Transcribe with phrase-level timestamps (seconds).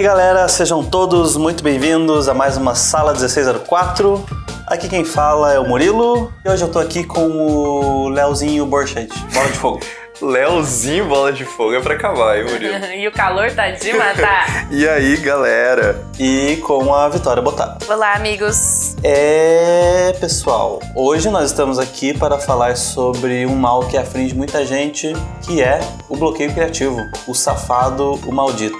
[0.00, 4.24] E aí galera, sejam todos muito bem-vindos a mais uma Sala 1604.
[4.66, 9.10] Aqui quem fala é o Murilo e hoje eu tô aqui com o Leozinho Borchet,
[9.34, 9.80] bola de fogo.
[10.22, 12.84] Leozinho Bola de Fogo é pra acabar, hein, Murilo?
[12.92, 14.68] e o calor tá de matar.
[14.72, 16.02] e aí, galera?
[16.18, 17.78] E com a Vitória Botar.
[17.88, 18.96] Olá, amigos.
[19.02, 25.14] É, pessoal, hoje nós estamos aqui para falar sobre um mal que aflige muita gente,
[25.42, 28.78] que é o bloqueio criativo, o safado, o maldito.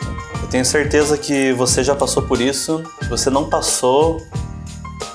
[0.51, 2.83] Eu tenho certeza que você já passou por isso.
[3.01, 4.21] Se você não passou,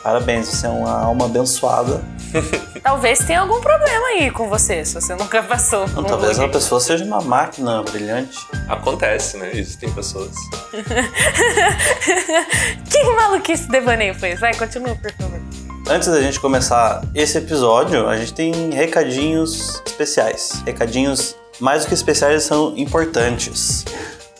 [0.02, 2.02] parabéns, você é uma alma abençoada.
[2.82, 5.90] Talvez tenha algum problema aí com você, se você nunca passou.
[5.90, 6.52] Não, por um talvez a bloqueio.
[6.54, 8.38] pessoa seja uma máquina brilhante.
[8.70, 9.52] Acontece, né?
[9.54, 10.32] Existem pessoas.
[12.90, 14.40] Que maluquice devaneio foi esse?
[14.40, 15.42] Vai, continua, por favor.
[15.90, 20.64] Antes da gente começar esse episódio, a gente tem recadinhos especiais.
[20.66, 23.84] Recadinhos mais do que especiais, são importantes.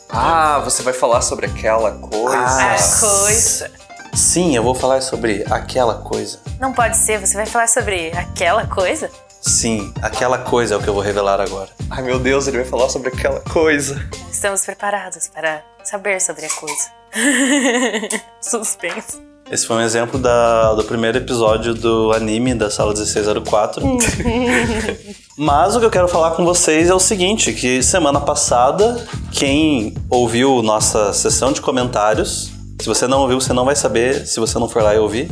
[0.10, 2.38] Ah, você vai falar sobre aquela coisa.
[2.38, 2.76] Ah.
[2.76, 3.72] A coisa.
[4.14, 6.40] Sim, eu vou falar sobre aquela coisa.
[6.60, 9.10] Não pode ser, você vai falar sobre aquela coisa?
[9.42, 11.70] Sim, aquela coisa é o que eu vou revelar agora.
[11.90, 14.02] Ai, meu Deus, ele vai falar sobre aquela coisa.
[14.32, 16.92] Estamos preparados para saber sobre a coisa.
[18.42, 19.35] Suspense.
[19.52, 23.84] Esse foi um exemplo da- do primeiro episódio do anime da sala 1604.
[25.38, 29.94] Mas o que eu quero falar com vocês é o seguinte, que semana passada, quem
[30.10, 32.50] ouviu nossa sessão de comentários,
[32.82, 35.30] se você não ouviu, você não vai saber se você não for lá e ouvir.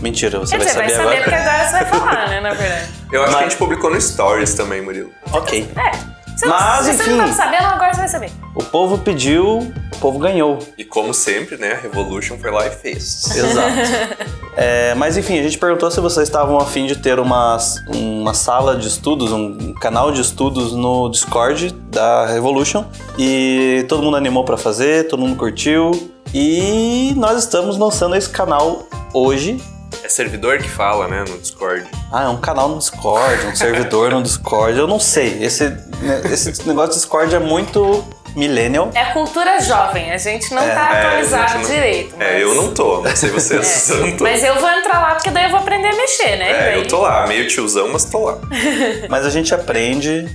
[0.00, 1.22] Mentira, você Quer vai dizer, vai saber saber agora.
[1.22, 2.88] porque agora você vai falar, né, na verdade.
[3.12, 5.10] Eu acho Mas- que a gente publicou no Stories também, Murilo.
[5.32, 5.68] Ok.
[5.76, 6.21] É.
[6.42, 7.10] Se, Mas, você enfim.
[7.10, 8.32] não tava sabendo, agora você vai saber.
[8.52, 10.58] O povo pediu, o povo ganhou.
[10.76, 13.30] E como sempre, né, a Revolution foi lá e fez.
[13.36, 14.26] Exato.
[14.56, 18.34] É, mas enfim, a gente perguntou se vocês estavam a fim de ter uma, uma
[18.34, 22.86] sala de estudos, um canal de estudos no Discord da Revolution.
[23.16, 26.10] E todo mundo animou pra fazer, todo mundo curtiu.
[26.34, 29.62] E nós estamos lançando esse canal hoje.
[30.02, 31.86] É servidor que fala, né, no Discord.
[32.12, 34.76] Ah, é um canal no Discord, um servidor no Discord.
[34.78, 35.42] Eu não sei.
[35.42, 35.72] Esse,
[36.32, 38.04] esse negócio do Discord é muito
[38.34, 38.90] millennial.
[38.94, 42.14] É cultura jovem, a gente não É, tá é, a atualizado gente não- direito.
[42.18, 44.24] É, mas- eu não tô, não sei vocês, eu não tô.
[44.24, 46.50] Mas eu vou entrar lá porque daí eu vou aprender a mexer, né?
[46.50, 48.38] É, Daí- eu tô lá, meio tiozão, mas tô lá.
[49.08, 50.26] Mas a gente aprende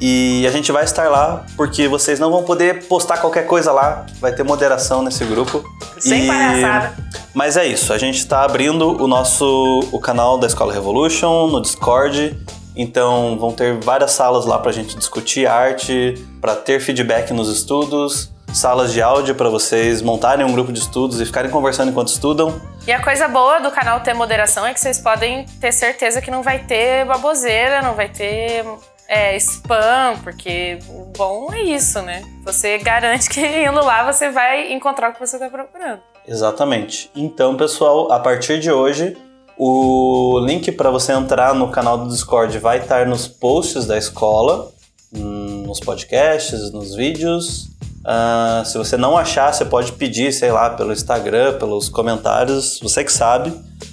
[0.00, 4.04] e a gente vai estar lá porque vocês não vão poder postar qualquer coisa lá.
[4.20, 5.64] Vai ter moderação nesse grupo.
[5.98, 6.94] Sem E- palhaçada.
[7.32, 11.60] Mas é isso, a gente está abrindo o nosso o canal da Escola Revolution no
[11.62, 12.38] Discord.
[12.76, 18.30] Então vão ter várias salas lá pra gente discutir arte, pra ter feedback nos estudos,
[18.52, 22.60] salas de áudio pra vocês montarem um grupo de estudos e ficarem conversando enquanto estudam.
[22.86, 26.30] E a coisa boa do canal ter moderação é que vocês podem ter certeza que
[26.30, 28.64] não vai ter baboseira, não vai ter
[29.08, 32.22] é, spam, porque o bom é isso, né?
[32.44, 36.00] Você garante que indo lá você vai encontrar o que você tá procurando.
[36.26, 37.10] Exatamente.
[37.14, 39.16] Então, pessoal, a partir de hoje,
[39.58, 44.72] o link para você entrar no canal do Discord vai estar nos posts da escola,
[45.14, 47.68] hum, nos podcasts, nos vídeos.
[48.04, 53.04] Ah, se você não achar, você pode pedir, sei lá, pelo Instagram, pelos comentários, você
[53.04, 53.52] que sabe.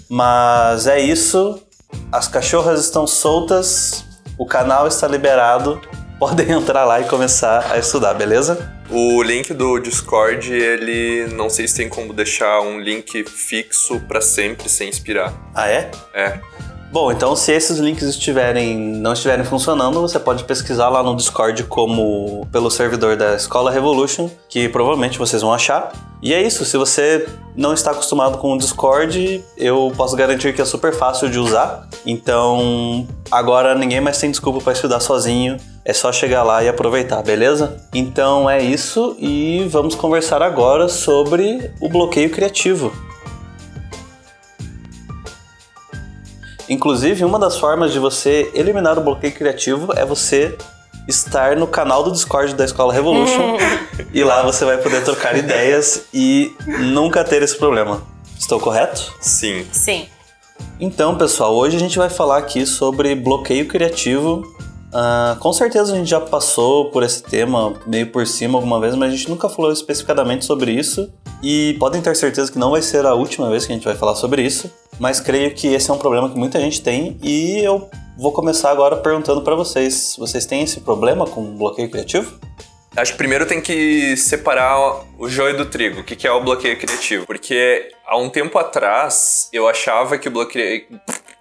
[0.10, 1.62] Mas é isso.
[2.12, 4.06] As cachorras estão soltas,
[4.42, 5.80] o canal está liberado.
[6.18, 8.76] Podem entrar lá e começar a estudar, beleza?
[8.90, 14.20] O link do Discord, ele não sei se tem como deixar um link fixo pra
[14.20, 15.34] sempre sem expirar.
[15.54, 15.92] Ah, é?
[16.14, 16.40] É.
[16.92, 21.64] Bom, então se esses links estiverem não estiverem funcionando, você pode pesquisar lá no Discord
[21.64, 25.94] como pelo servidor da Escola Revolution, que provavelmente vocês vão achar.
[26.22, 27.26] E é isso, se você
[27.56, 31.88] não está acostumado com o Discord, eu posso garantir que é super fácil de usar.
[32.06, 35.56] Então, agora ninguém mais tem desculpa para estudar sozinho.
[35.86, 37.78] É só chegar lá e aproveitar, beleza?
[37.94, 42.92] Então é isso e vamos conversar agora sobre o bloqueio criativo.
[46.72, 50.58] Inclusive, uma das formas de você eliminar o bloqueio criativo é você
[51.06, 53.58] estar no canal do Discord da Escola Revolution
[54.14, 58.02] e lá você vai poder trocar ideias e nunca ter esse problema.
[58.40, 59.14] Estou correto?
[59.20, 59.66] Sim.
[59.70, 60.08] Sim.
[60.80, 64.42] Então, pessoal, hoje a gente vai falar aqui sobre bloqueio criativo.
[64.94, 68.96] Ah, com certeza a gente já passou por esse tema meio por cima alguma vez,
[68.96, 71.12] mas a gente nunca falou especificadamente sobre isso.
[71.44, 73.96] E podem ter certeza que não vai ser a última vez que a gente vai
[73.96, 74.72] falar sobre isso.
[75.00, 78.70] Mas creio que esse é um problema que muita gente tem e eu vou começar
[78.72, 82.40] agora perguntando para vocês: vocês têm esse problema com bloqueio criativo?
[82.96, 86.02] Acho que primeiro tem que separar o joio do trigo.
[86.02, 87.26] O que que é o bloqueio criativo?
[87.26, 90.88] Porque há um tempo atrás eu achava que o bloqueio.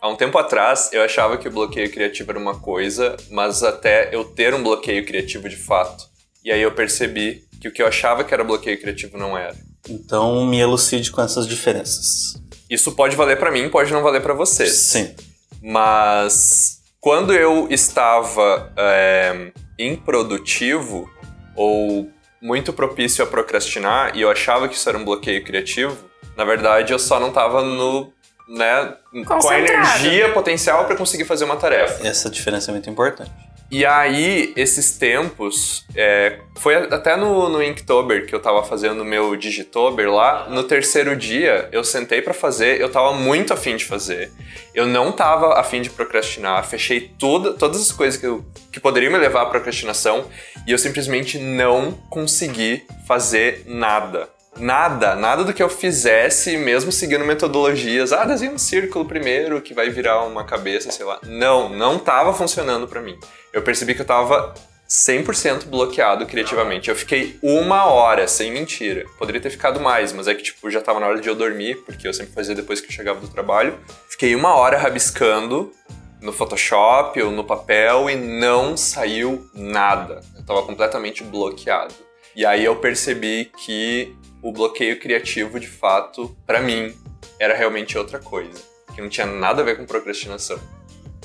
[0.00, 4.14] Há um tempo atrás eu achava que o bloqueio criativo era uma coisa, mas até
[4.14, 6.08] eu ter um bloqueio criativo de fato.
[6.44, 9.56] E aí eu percebi que o que eu achava que era bloqueio criativo não era.
[9.88, 12.41] Então me elucide com essas diferenças.
[12.70, 14.72] Isso pode valer para mim, pode não valer para vocês.
[14.72, 15.14] Sim.
[15.61, 21.11] Mas quando eu estava é, improdutivo
[21.56, 22.08] ou
[22.40, 25.96] muito propício a procrastinar e eu achava que isso era um bloqueio criativo,
[26.37, 28.12] na verdade eu só não estava no
[28.49, 28.94] né,
[29.26, 32.06] com a energia potencial para conseguir fazer uma tarefa.
[32.06, 33.31] Essa diferença é muito importante.
[33.70, 39.37] E aí, esses tempos, é, foi até no, no Inktober que eu tava fazendo meu
[39.37, 40.49] Digitober lá.
[40.49, 44.32] No terceiro dia, eu sentei para fazer, eu tava muito afim de fazer.
[44.75, 49.12] Eu não tava afim de procrastinar, fechei tudo, todas as coisas que, eu, que poderiam
[49.12, 50.25] me levar à procrastinação
[50.67, 54.28] e eu simplesmente não consegui fazer nada.
[54.58, 58.12] Nada, nada do que eu fizesse, mesmo seguindo metodologias.
[58.12, 61.19] Ah, desenha um círculo primeiro que vai virar uma cabeça, sei lá.
[61.25, 63.19] Não, não tava funcionando para mim
[63.52, 64.55] eu percebi que eu tava
[64.88, 66.88] 100% bloqueado criativamente.
[66.88, 69.05] Eu fiquei uma hora, sem mentira.
[69.19, 71.76] Poderia ter ficado mais, mas é que, tipo, já tava na hora de eu dormir,
[71.85, 73.79] porque eu sempre fazia depois que eu chegava do trabalho.
[74.08, 75.73] Fiquei uma hora rabiscando
[76.20, 80.20] no Photoshop ou no papel e não saiu nada.
[80.37, 81.94] Eu tava completamente bloqueado.
[82.35, 86.95] E aí eu percebi que o bloqueio criativo, de fato, para mim,
[87.39, 88.61] era realmente outra coisa.
[88.95, 90.59] Que não tinha nada a ver com procrastinação.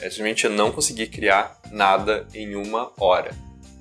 [0.02, 3.32] É simplesmente eu não consegui criar nada em uma hora.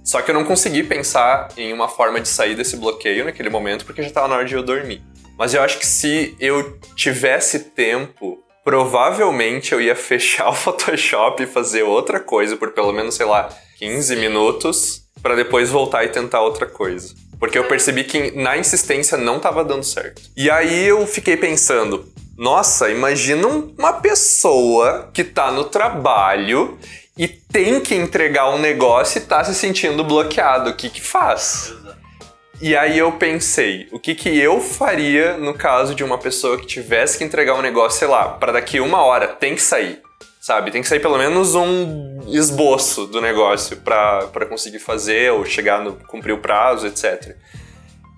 [0.05, 3.85] Só que eu não consegui pensar em uma forma de sair desse bloqueio naquele momento
[3.85, 5.03] porque já estava na hora de eu dormir.
[5.37, 11.47] Mas eu acho que se eu tivesse tempo, provavelmente eu ia fechar o Photoshop e
[11.47, 13.49] fazer outra coisa por pelo menos, sei lá,
[13.79, 17.15] 15 minutos para depois voltar e tentar outra coisa.
[17.39, 20.23] Porque eu percebi que na insistência não estava dando certo.
[20.37, 26.79] E aí eu fiquei pensando, nossa, imagina uma pessoa que tá no trabalho
[27.17, 30.71] e tem que entregar um negócio e tá se sentindo bloqueado.
[30.71, 31.73] O que que faz?
[32.61, 36.67] E aí eu pensei, o que que eu faria no caso de uma pessoa que
[36.67, 40.01] tivesse que entregar um negócio, sei lá, para daqui uma hora, tem que sair,
[40.45, 40.71] sabe?
[40.71, 45.95] Tem que sair pelo menos um esboço do negócio para conseguir fazer ou chegar no
[45.95, 47.35] cumprir o prazo, etc.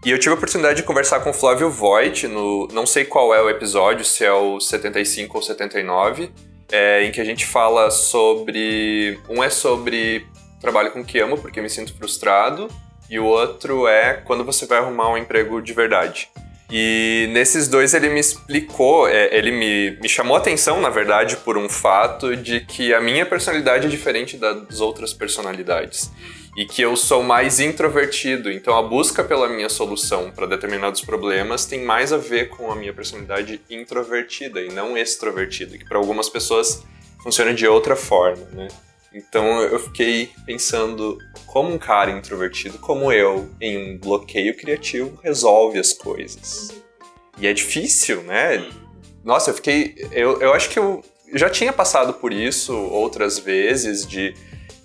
[0.05, 2.67] E eu tive a oportunidade de conversar com o Flávio Voigt no.
[2.73, 6.33] Não sei qual é o episódio, se é o 75 ou 79,
[6.73, 9.21] é, em que a gente fala sobre.
[9.29, 10.27] Um é sobre
[10.61, 12.67] trabalho com que amo, porque me sinto frustrado,
[13.09, 16.29] e o outro é quando você vai arrumar um emprego de verdade.
[16.71, 21.37] E nesses dois ele me explicou, é, ele me, me chamou a atenção, na verdade,
[21.37, 26.11] por um fato de que a minha personalidade é diferente das outras personalidades
[26.57, 28.51] e que eu sou mais introvertido.
[28.51, 32.75] Então a busca pela minha solução para determinados problemas tem mais a ver com a
[32.75, 36.83] minha personalidade introvertida e não extrovertida, que para algumas pessoas
[37.23, 38.69] funciona de outra forma, né?
[39.17, 45.79] Então eu fiquei pensando como um cara introvertido como eu, em um bloqueio criativo, resolve
[45.79, 46.71] as coisas.
[47.39, 48.71] E é difícil, né?
[49.25, 49.95] Nossa, eu fiquei.
[50.13, 51.03] Eu, eu acho que eu
[51.33, 54.35] já tinha passado por isso outras vezes, de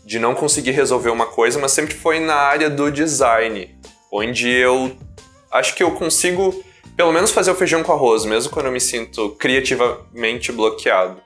[0.04, 3.74] de não conseguir resolver uma coisa, mas sempre foi na área do design,
[4.12, 4.96] onde eu
[5.50, 6.64] acho que eu consigo
[6.98, 11.22] pelo menos fazer o feijão com arroz, mesmo quando eu me sinto criativamente bloqueado.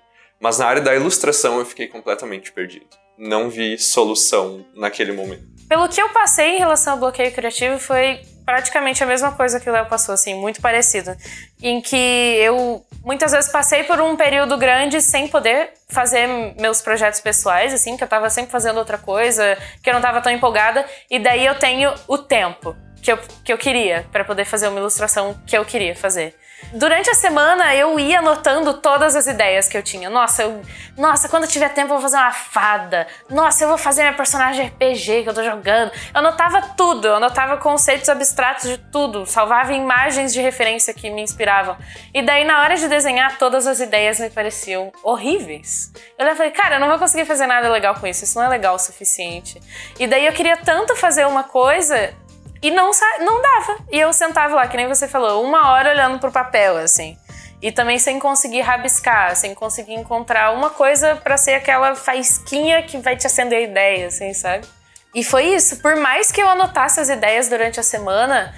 [0.46, 2.86] Mas na área da ilustração eu fiquei completamente perdido.
[3.18, 5.44] Não vi solução naquele momento.
[5.68, 9.68] Pelo que eu passei em relação ao bloqueio criativo foi praticamente a mesma coisa que
[9.68, 11.18] o Léo passou, assim, muito parecido.
[11.64, 16.28] Em que eu muitas vezes passei por um período grande sem poder fazer
[16.62, 20.22] meus projetos pessoais, assim, que eu tava sempre fazendo outra coisa, que eu não tava
[20.22, 24.46] tão empolgada, e daí eu tenho o tempo que eu, que eu queria para poder
[24.46, 26.36] fazer uma ilustração que eu queria fazer.
[26.74, 30.10] Durante a semana eu ia anotando todas as ideias que eu tinha.
[30.10, 30.62] Nossa, eu,
[30.98, 33.08] nossa, quando eu tiver tempo eu vou fazer uma fada.
[33.30, 35.92] Nossa, eu vou fazer minha personagem RPG que eu tô jogando.
[35.92, 41.22] Eu anotava tudo, eu anotava conceitos abstratos de tudo, salvava imagens de referência que me
[41.22, 41.78] inspiravam.
[42.14, 45.92] E daí na hora de desenhar, todas as ideias me pareciam horríveis.
[46.18, 48.50] Eu falei, cara, eu não vou conseguir fazer nada legal com isso, isso não é
[48.50, 49.62] legal o suficiente.
[50.00, 52.14] E daí eu queria tanto fazer uma coisa
[52.62, 53.78] e não, não dava.
[53.92, 57.18] E eu sentava lá, que nem você falou, uma hora olhando pro papel, assim.
[57.62, 62.98] E também sem conseguir rabiscar, sem conseguir encontrar uma coisa para ser aquela faísquinha que
[62.98, 64.68] vai te acender a ideia, assim, sabe?
[65.14, 65.78] E foi isso.
[65.78, 68.54] Por mais que eu anotasse as ideias durante a semana,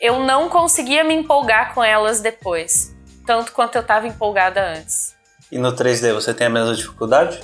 [0.00, 2.94] eu não conseguia me empolgar com elas depois.
[3.24, 5.14] Tanto quanto eu estava empolgada antes.
[5.50, 7.40] E no 3D você tem a mesma dificuldade?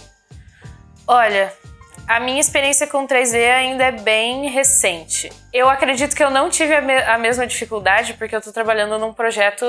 [1.06, 1.52] Olha,
[2.10, 5.30] a minha experiência com 3D ainda é bem recente.
[5.52, 8.98] Eu acredito que eu não tive a, me a mesma dificuldade porque eu estou trabalhando
[8.98, 9.64] num projeto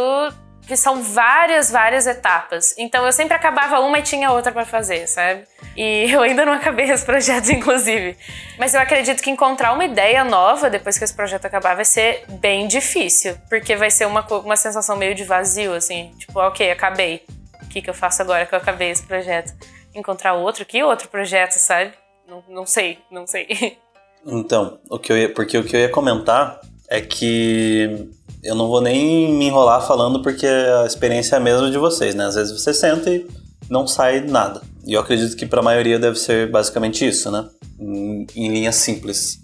[0.65, 2.73] que são várias, várias etapas.
[2.79, 5.43] Então eu sempre acabava uma e tinha outra para fazer, sabe?
[5.77, 8.17] E eu ainda não acabei os projetos, inclusive.
[8.57, 12.25] Mas eu acredito que encontrar uma ideia nova depois que esse projeto acabar vai ser
[12.27, 17.23] bem difícil, porque vai ser uma, uma sensação meio de vazio, assim, tipo, ok, acabei.
[17.61, 19.53] O que, que eu faço agora que eu acabei esse projeto?
[19.93, 20.65] Encontrar outro?
[20.65, 22.00] Que outro projeto, sabe?
[22.31, 23.45] Não, não sei, não sei.
[24.23, 28.07] Então, o que eu ia, porque o que eu ia comentar é que
[28.43, 32.13] eu não vou nem me enrolar falando porque a experiência é a mesma de vocês,
[32.13, 32.25] né?
[32.25, 33.25] Às vezes você senta e
[33.67, 34.61] não sai nada.
[34.85, 37.49] E eu acredito que para a maioria deve ser basicamente isso, né?
[37.79, 39.39] Em, em linhas simples.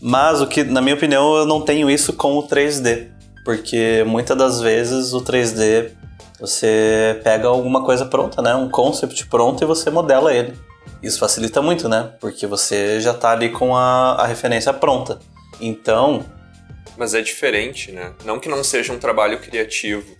[0.00, 3.08] Mas o que, na minha opinião, eu não tenho isso com o 3D,
[3.44, 5.90] porque muitas das vezes o 3D
[6.40, 8.54] você pega alguma coisa pronta, né?
[8.54, 10.54] Um concept pronto e você modela ele.
[11.02, 12.12] Isso facilita muito, né?
[12.20, 15.18] Porque você já tá ali com a, a referência pronta.
[15.60, 16.24] Então.
[16.96, 18.12] Mas é diferente, né?
[18.24, 20.16] Não que não seja um trabalho criativo.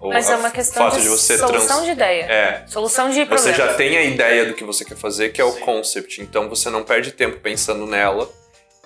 [0.00, 1.84] Mas é uma questão de, de solução trans...
[1.84, 2.22] de ideia.
[2.24, 2.64] É.
[2.66, 3.38] Solução de problema.
[3.38, 5.60] Você já tem a ideia do que você quer fazer, que é o Sim.
[5.60, 6.20] concept.
[6.20, 8.28] Então você não perde tempo pensando nela.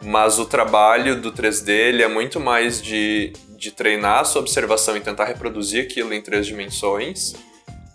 [0.02, 4.94] Mas o trabalho do 3D ele é muito mais de, de treinar a sua observação
[4.94, 7.34] e tentar reproduzir aquilo em três dimensões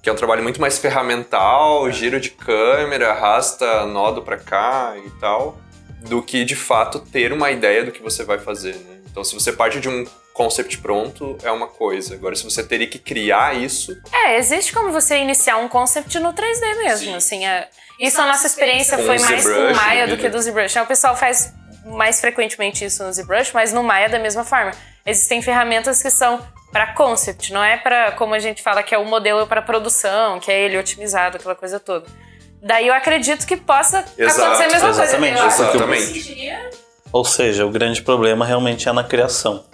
[0.01, 5.10] que é um trabalho muito mais ferramental, giro de câmera, arrasta nodo para cá e
[5.20, 5.60] tal,
[6.01, 8.74] do que de fato ter uma ideia do que você vai fazer.
[8.74, 8.98] Né?
[9.12, 12.15] Então, se você parte de um concept pronto, é uma coisa.
[12.15, 13.96] Agora, se você teria que criar isso.
[14.12, 17.05] É, existe como você iniciar um concept no 3D mesmo.
[17.05, 17.15] Sim.
[17.15, 17.70] Assim, é...
[18.00, 20.79] Isso a nossa experiência com foi mais ZBrush, com o Maya do que do ZBrush.
[20.79, 21.53] O pessoal faz
[21.85, 24.71] mais frequentemente isso no ZBrush, mas no Maya da mesma forma.
[25.05, 26.39] Existem ferramentas que são
[26.71, 30.39] para concept, não é para como a gente fala que é o modelo para produção,
[30.39, 32.05] que é ele otimizado, aquela coisa toda.
[32.61, 35.63] Daí eu acredito que possa Exato, acontecer a mesma exatamente, coisa.
[35.63, 36.77] Exatamente.
[37.11, 39.65] Ou seja, o grande problema realmente é na criação.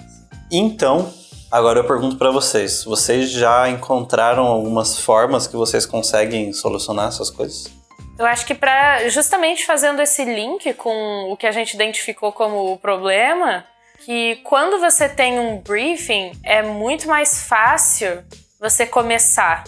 [0.51, 1.13] Então,
[1.51, 7.29] agora eu pergunto para vocês, vocês já encontraram algumas formas que vocês conseguem solucionar essas
[7.29, 7.76] coisas?
[8.19, 12.71] Eu acho que para justamente fazendo esse link com o que a gente identificou como
[12.73, 13.65] o problema,
[13.99, 18.23] que quando você tem um briefing, é muito mais fácil
[18.59, 19.63] você começar.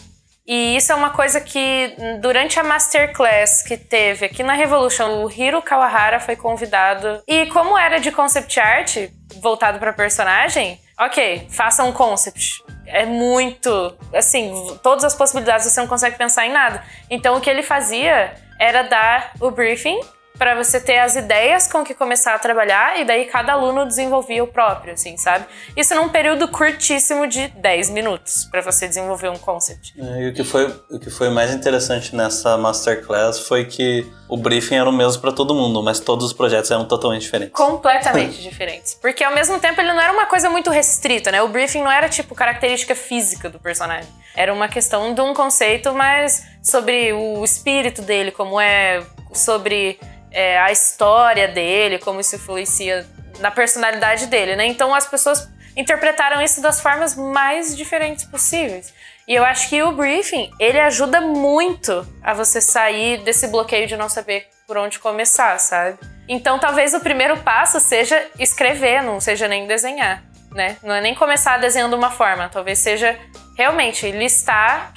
[0.48, 5.32] E isso é uma coisa que durante a masterclass que teve aqui na Revolution, o
[5.32, 7.22] Hiro Kawahara foi convidado.
[7.28, 8.98] E como era de concept art,
[9.40, 12.64] voltado para personagem, ok, faça um concept.
[12.86, 16.84] É muito, assim, todas as possibilidades você não consegue pensar em nada.
[17.10, 20.00] Então o que ele fazia era dar o briefing
[20.40, 24.42] para você ter as ideias com que começar a trabalhar e daí cada aluno desenvolvia
[24.42, 25.46] o próprio, assim, sabe?
[25.76, 29.94] Isso num período curtíssimo de 10 minutos para você desenvolver um concept.
[30.00, 34.38] É, e o que foi o que foi mais interessante nessa masterclass foi que o
[34.38, 37.54] briefing era o mesmo para todo mundo, mas todos os projetos eram totalmente diferentes.
[37.54, 38.94] Completamente diferentes.
[38.94, 41.42] Porque ao mesmo tempo ele não era uma coisa muito restrita, né?
[41.42, 44.10] O briefing não era tipo característica física do personagem.
[44.36, 49.04] Era uma questão de um conceito mais sobre o espírito dele, como é
[49.34, 50.00] sobre
[50.32, 53.06] é, a história dele, como isso influencia
[53.40, 54.66] na personalidade dele, né?
[54.66, 58.94] Então as pessoas interpretaram isso das formas mais diferentes possíveis.
[59.28, 63.96] E eu acho que o briefing, ele ajuda muito a você sair desse bloqueio de
[63.96, 65.98] não saber por onde começar, sabe?
[66.28, 70.78] Então talvez o primeiro passo seja escrever, não seja nem desenhar, né?
[70.84, 73.18] Não é nem começar desenhando uma forma, talvez seja
[73.56, 74.94] realmente listar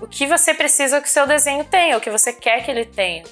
[0.00, 2.84] o que você precisa que o seu desenho tenha, o que você quer que ele
[2.84, 3.24] tenha.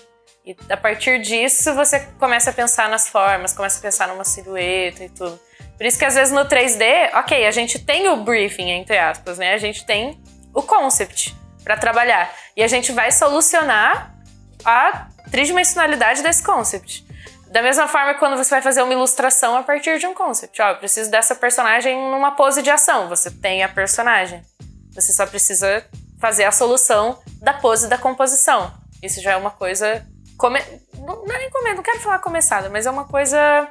[0.44, 5.04] E a partir disso você começa a pensar nas formas, começa a pensar numa silhueta
[5.04, 5.40] e tudo.
[5.76, 9.38] Por isso que às vezes no 3D, ok, a gente tem o briefing, entre aspas,
[9.38, 9.54] né?
[9.54, 10.22] A gente tem
[10.52, 11.34] o concept
[11.64, 12.30] para trabalhar.
[12.54, 14.14] E a gente vai solucionar
[14.64, 17.04] a tridimensionalidade desse concept.
[17.48, 20.60] Da mesma forma quando você vai fazer uma ilustração a partir de um concept.
[20.60, 23.08] Ó, eu preciso dessa personagem numa pose de ação.
[23.08, 24.42] Você tem a personagem.
[24.92, 25.84] Você só precisa
[26.20, 28.72] fazer a solução da pose da composição.
[29.02, 30.60] Isso já é uma coisa Come...
[30.98, 33.68] Não, não é nem comer, não quero falar começada, mas é uma coisa.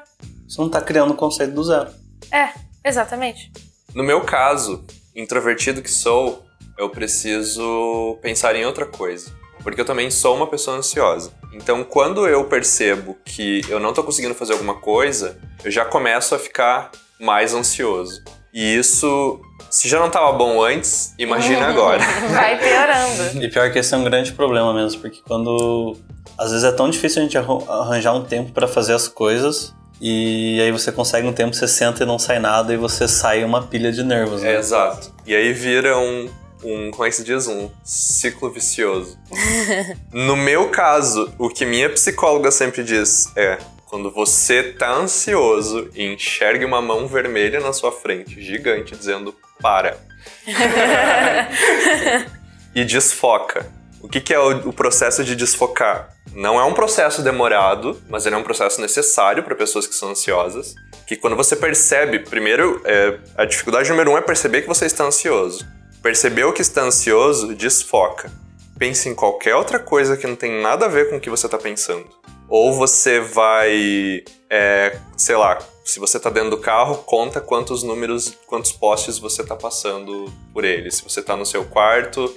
[0.47, 1.89] Você não tá criando o conceito do zero.
[2.31, 2.49] É,
[2.83, 3.51] exatamente.
[3.93, 6.45] No meu caso, introvertido que sou,
[6.77, 9.31] eu preciso pensar em outra coisa.
[9.61, 11.31] Porque eu também sou uma pessoa ansiosa.
[11.53, 16.35] Então, quando eu percebo que eu não tô conseguindo fazer alguma coisa, eu já começo
[16.35, 18.21] a ficar mais ansioso.
[18.53, 19.41] E isso,
[19.73, 21.99] se já não estava bom antes, imagina agora.
[22.31, 23.43] Vai piorando.
[23.43, 25.97] E pior que esse é um grande problema mesmo, porque quando
[26.37, 29.73] às vezes é tão difícil a gente arranjar um tempo para fazer as coisas.
[29.99, 33.43] E aí você consegue um tempo, você senta e não sai nada e você sai
[33.43, 34.43] uma pilha de nervos.
[34.43, 34.53] Né?
[34.53, 35.11] É, exato.
[35.25, 36.29] E aí vira um,
[36.63, 37.47] um, como é que se diz?
[37.47, 39.17] Um ciclo vicioso.
[40.13, 43.57] no meu caso, o que minha psicóloga sempre diz é:
[43.93, 49.99] quando você tá ansioso e enxerga uma mão vermelha na sua frente, gigante, dizendo para.
[52.73, 53.71] e desfoca.
[54.01, 56.09] O que, que é o, o, processo de desfocar?
[56.33, 60.09] Não é um processo demorado, mas ele é um processo necessário para pessoas que são
[60.09, 60.73] ansiosas.
[61.05, 65.03] Que quando você percebe, primeiro, é, a dificuldade número um é perceber que você está
[65.03, 65.67] ansioso.
[66.01, 68.31] Percebeu que está ansioso, desfoca.
[68.75, 71.45] Pense em qualquer outra coisa que não tem nada a ver com o que você
[71.45, 72.09] está pensando.
[72.55, 78.37] Ou você vai, é, sei lá, se você está dentro do carro, conta quantos números,
[78.45, 80.91] quantos postes você está passando por ele.
[80.91, 82.31] Se você está no seu quarto,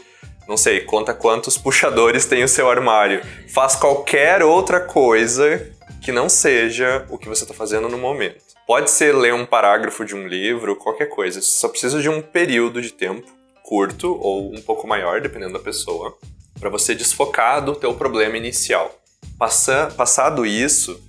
[0.48, 3.20] não sei, conta quantos puxadores tem o seu armário.
[3.52, 5.70] Faz qualquer outra coisa
[6.02, 8.42] que não seja o que você está fazendo no momento.
[8.66, 11.42] Pode ser ler um parágrafo de um livro, qualquer coisa.
[11.42, 13.30] Você só precisa de um período de tempo
[13.62, 16.16] curto ou um pouco maior, dependendo da pessoa,
[16.58, 18.95] para você desfocar do teu problema inicial.
[19.38, 21.00] Passa, passado isso,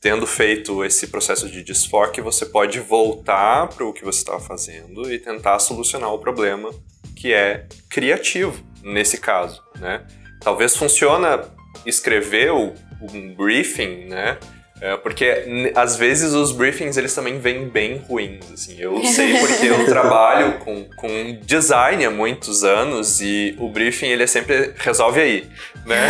[0.00, 5.10] tendo feito esse processo de desfoque, você pode voltar para o que você estava fazendo
[5.12, 6.70] e tentar solucionar o problema
[7.16, 10.06] que é criativo nesse caso, né?
[10.40, 11.50] Talvez funciona
[11.86, 14.38] escrever um briefing, né?
[14.84, 18.76] É, porque às vezes os briefings eles também vêm bem ruins, assim.
[18.78, 24.24] Eu sei porque eu trabalho com, com design há muitos anos e o briefing ele
[24.24, 25.48] é sempre resolve aí,
[25.86, 26.06] né?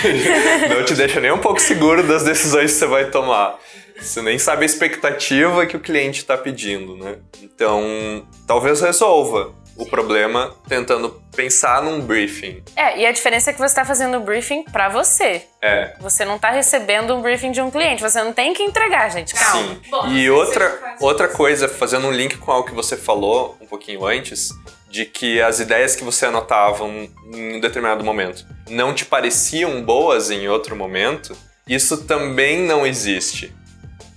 [0.74, 3.58] Não te deixa nem um pouco seguro das decisões que você vai tomar.
[4.00, 7.16] Você nem sabe a expectativa que o cliente está pedindo, né?
[7.42, 12.62] Então, talvez resolva o problema tentando pensar num briefing.
[12.74, 15.42] É, e a diferença é que você está fazendo o briefing para você.
[15.62, 15.94] É.
[16.00, 19.34] Você não está recebendo um briefing de um cliente, você não tem que entregar, gente.
[19.34, 19.68] Calma.
[19.68, 19.80] Sim.
[19.90, 24.06] Bom, e outra, outra coisa, fazendo um link com algo que você falou um pouquinho
[24.06, 24.48] antes,
[24.88, 30.30] de que as ideias que você anotava em um determinado momento não te pareciam boas
[30.30, 31.36] em outro momento,
[31.68, 33.54] isso também não existe.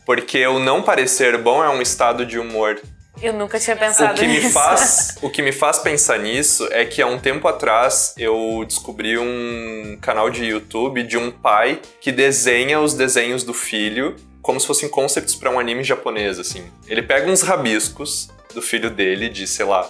[0.05, 2.79] Porque o não parecer bom é um estado de humor
[3.21, 4.47] eu nunca tinha pensado o que nisso.
[4.47, 8.63] Me faz, o que me faz pensar nisso é que há um tempo atrás eu
[8.67, 14.60] descobri um canal de YouTube de um pai que desenha os desenhos do filho como
[14.60, 16.63] se fossem concepts para um anime japonês, assim.
[16.88, 19.88] Ele pega uns rabiscos do filho dele, de, sei lá,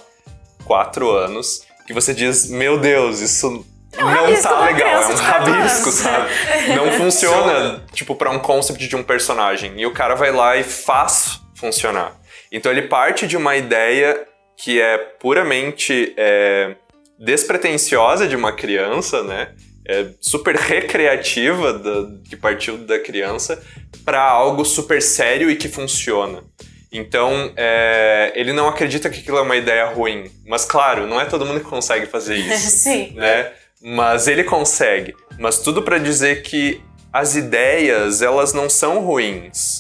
[0.65, 3.65] quatro anos, que você diz, meu Deus, isso
[3.97, 6.29] é um não tá legal, é um rabisco, sabe?
[6.75, 9.79] Não funciona, tipo, para um concept de um personagem.
[9.79, 12.15] E o cara vai lá e faz funcionar.
[12.51, 14.25] Então ele parte de uma ideia
[14.57, 16.75] que é puramente é,
[17.17, 19.53] despretensiosa de uma criança, né?
[19.87, 23.61] É super recreativa da, que partiu da criança
[24.05, 26.43] para algo super sério e que funciona.
[26.91, 30.29] Então, é, ele não acredita que aquilo é uma ideia ruim.
[30.45, 32.69] Mas, claro, não é todo mundo que consegue fazer isso.
[32.77, 33.13] Sim.
[33.15, 33.51] Né?
[33.81, 35.15] Mas ele consegue.
[35.37, 36.81] Mas tudo para dizer que
[37.13, 39.79] as ideias, elas não são ruins.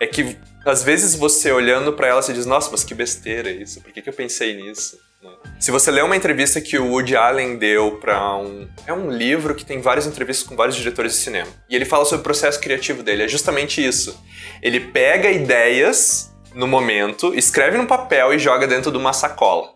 [0.00, 3.80] É que às vezes você olhando para ela, você diz, nossa, mas que besteira isso,
[3.80, 4.98] por que, que eu pensei nisso?
[5.22, 5.30] Né?
[5.60, 8.68] Se você ler uma entrevista que o Woody Allen deu para um.
[8.86, 11.48] É um livro que tem várias entrevistas com vários diretores de cinema.
[11.70, 13.22] E ele fala sobre o processo criativo dele.
[13.22, 14.20] É justamente isso.
[14.60, 19.72] Ele pega ideias no momento, escreve no papel e joga dentro de uma sacola.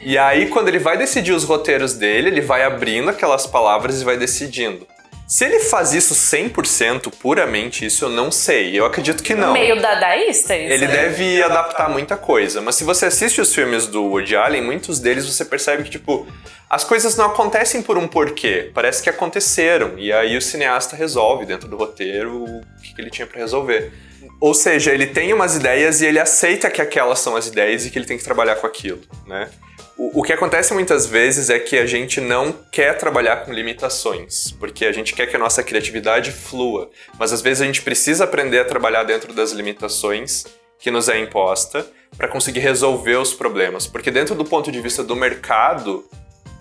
[0.00, 4.04] E aí, quando ele vai decidir os roteiros dele, ele vai abrindo aquelas palavras e
[4.04, 4.86] vai decidindo.
[5.26, 8.78] Se ele faz isso 100% puramente, isso eu não sei.
[8.78, 9.52] Eu acredito que não.
[9.52, 10.72] Meio dadaísta isso.
[10.72, 10.92] Ele né?
[10.92, 12.60] deve adaptar muita coisa.
[12.60, 16.26] Mas se você assiste os filmes do Woody Allen, muitos deles você percebe que, tipo,
[16.68, 18.70] as coisas não acontecem por um porquê.
[18.74, 19.98] Parece que aconteceram.
[19.98, 23.92] E aí o cineasta resolve dentro do roteiro o que ele tinha para resolver.
[24.40, 27.90] Ou seja, ele tem umas ideias e ele aceita que aquelas são as ideias e
[27.90, 29.48] que ele tem que trabalhar com aquilo, né?
[29.96, 34.50] O, o que acontece muitas vezes é que a gente não quer trabalhar com limitações,
[34.58, 38.24] porque a gente quer que a nossa criatividade flua, mas às vezes a gente precisa
[38.24, 40.44] aprender a trabalhar dentro das limitações
[40.80, 45.02] que nos é imposta para conseguir resolver os problemas, porque dentro do ponto de vista
[45.02, 46.04] do mercado,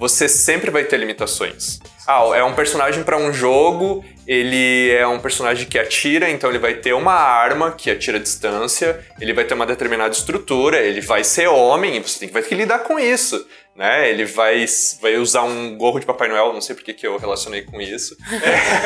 [0.03, 1.79] você sempre vai ter limitações.
[2.05, 6.59] Ah, é um personagem para um jogo, ele é um personagem que atira, então ele
[6.59, 10.99] vai ter uma arma que atira a distância, ele vai ter uma determinada estrutura, ele
[10.99, 13.47] vai ser homem, você tem que, vai ter que lidar com isso.
[13.73, 14.09] Né?
[14.09, 14.65] Ele vai,
[15.01, 18.17] vai usar um gorro de Papai Noel, não sei porque que eu relacionei com isso.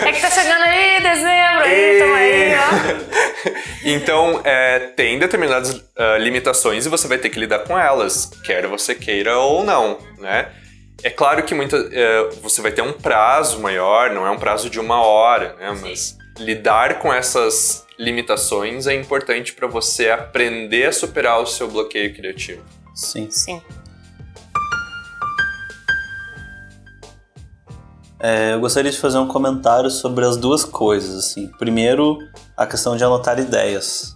[0.05, 3.49] É que tá chegando aí dezembro, aí, tamo aí, ó.
[3.89, 8.67] então, é, tem determinadas uh, limitações e você vai ter que lidar com elas, quer
[8.67, 10.51] você queira ou não, né?
[11.03, 14.69] É claro que muita, é, você vai ter um prazo maior, não é um prazo
[14.69, 15.77] de uma hora, né?
[15.81, 22.13] Mas lidar com essas limitações é importante para você aprender a superar o seu bloqueio
[22.15, 22.63] criativo.
[22.95, 23.29] Sim.
[23.29, 23.61] Sim.
[28.19, 31.25] É, eu gostaria de fazer um comentário sobre as duas coisas.
[31.25, 31.47] Assim.
[31.59, 32.17] Primeiro,
[32.55, 34.15] a questão de anotar ideias.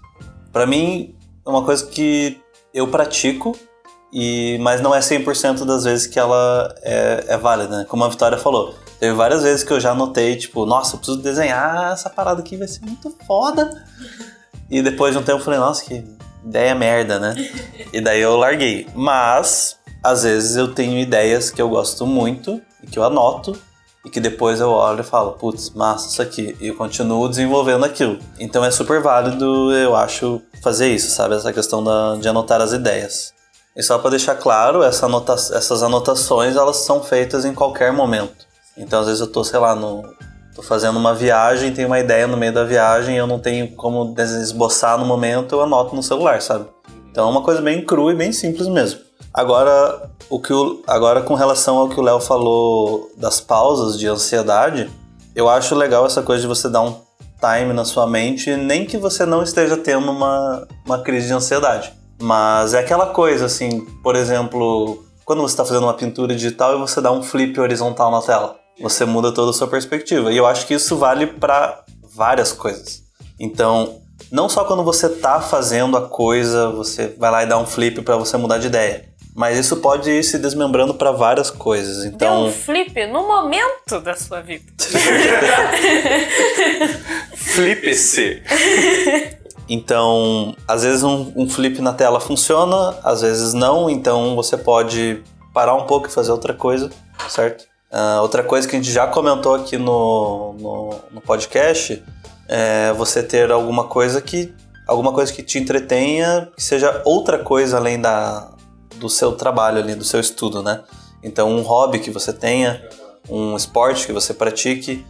[0.52, 1.16] Para mim,
[1.46, 2.42] é uma coisa que
[2.74, 3.58] eu pratico,
[4.12, 7.86] e mas não é 100% das vezes que ela é, é válida, né?
[7.88, 8.76] Como a Vitória falou.
[9.00, 12.56] Teve várias vezes que eu já anotei, tipo, nossa, eu preciso desenhar essa parada aqui,
[12.56, 13.84] vai ser muito foda.
[14.70, 16.06] E depois de um tempo eu falei, nossa, que
[16.46, 17.36] ideia merda, né?
[17.92, 18.88] E daí eu larguei.
[18.94, 23.58] Mas, às vezes eu tenho ideias que eu gosto muito e que eu anoto
[24.06, 27.86] e que depois eu olho e falo, putz, massa isso aqui, e eu continuo desenvolvendo
[27.86, 28.18] aquilo.
[28.40, 31.36] Então é super válido, eu acho, fazer isso, sabe?
[31.36, 33.34] Essa questão da, de anotar as ideias.
[33.76, 38.46] E só para deixar claro, essa anota essas anotações elas são feitas em qualquer momento.
[38.78, 40.04] Então às vezes eu tô, sei lá, no,
[40.56, 44.14] tô fazendo uma viagem, tenho uma ideia no meio da viagem, eu não tenho como
[44.20, 46.66] esboçar no momento, eu anoto no celular, sabe?
[47.10, 49.00] Então é uma coisa bem crua e bem simples mesmo.
[49.34, 54.08] Agora, o que o, agora com relação ao que o Léo falou das pausas de
[54.08, 54.90] ansiedade,
[55.34, 56.96] eu acho legal essa coisa de você dar um
[57.40, 61.94] time na sua mente, nem que você não esteja tendo uma, uma crise de ansiedade.
[62.22, 66.80] Mas é aquela coisa assim, por exemplo, quando você está fazendo uma pintura digital e
[66.80, 70.32] você dá um flip horizontal na tela, você muda toda a sua perspectiva.
[70.32, 71.84] E eu acho que isso vale para
[72.16, 73.02] várias coisas.
[73.40, 77.66] Então, não só quando você está fazendo a coisa, você vai lá e dá um
[77.66, 79.10] flip para você mudar de ideia.
[79.34, 82.04] Mas isso pode ir se desmembrando para várias coisas.
[82.04, 84.66] Então, Deu um flip no momento da sua vida.
[87.34, 88.44] Flip-se.
[89.74, 95.24] Então, às vezes um, um, flip na tela funciona, às vezes não, então você pode
[95.54, 96.90] parar um pouco e fazer outra coisa,
[97.30, 97.64] certo?
[97.90, 102.04] Uh, outra coisa que a gente já comentou aqui no, no, no, podcast
[102.50, 104.54] é você ter alguma coisa que
[104.86, 108.52] alguma coisa que te entretenha, que seja outra coisa além da,
[108.98, 110.84] do seu trabalho ali, do seu estudo, né?
[111.24, 112.84] Então, um hobby que você tenha,
[113.30, 115.06] um esporte que você pratique.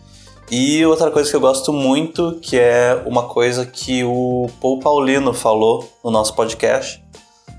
[0.51, 5.33] E outra coisa que eu gosto muito, que é uma coisa que o Paul Paulino
[5.33, 7.01] falou no nosso podcast,